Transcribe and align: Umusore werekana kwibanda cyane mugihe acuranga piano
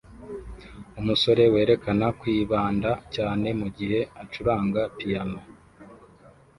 Umusore 0.99 1.43
werekana 1.53 2.07
kwibanda 2.19 2.89
cyane 3.15 3.47
mugihe 3.59 3.99
acuranga 4.21 4.81
piano 4.97 5.39